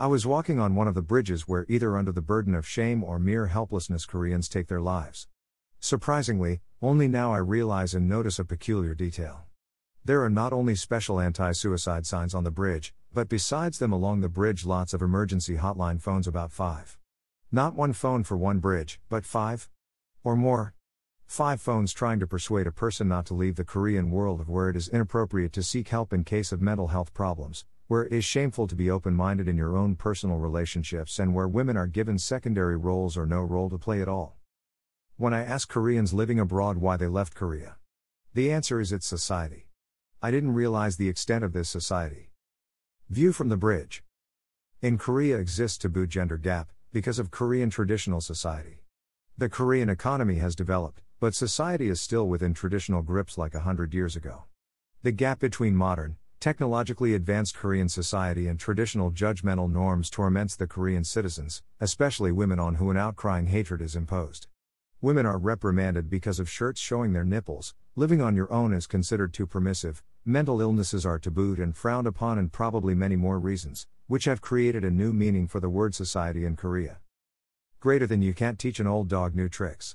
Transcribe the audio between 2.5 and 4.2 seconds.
of shame or mere helplessness,